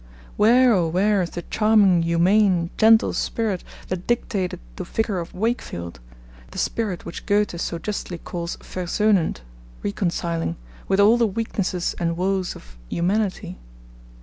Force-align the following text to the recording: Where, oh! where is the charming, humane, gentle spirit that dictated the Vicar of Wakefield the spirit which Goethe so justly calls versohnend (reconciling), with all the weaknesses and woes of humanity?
Where, 0.35 0.73
oh! 0.73 0.87
where 0.87 1.21
is 1.21 1.29
the 1.29 1.43
charming, 1.43 2.01
humane, 2.01 2.71
gentle 2.75 3.13
spirit 3.13 3.63
that 3.89 4.07
dictated 4.07 4.59
the 4.75 4.83
Vicar 4.83 5.19
of 5.19 5.35
Wakefield 5.35 5.99
the 6.49 6.57
spirit 6.57 7.05
which 7.05 7.27
Goethe 7.27 7.61
so 7.61 7.77
justly 7.77 8.17
calls 8.17 8.57
versohnend 8.63 9.41
(reconciling), 9.83 10.55
with 10.87 10.99
all 10.99 11.17
the 11.17 11.27
weaknesses 11.27 11.93
and 11.99 12.17
woes 12.17 12.55
of 12.55 12.77
humanity? 12.89 13.59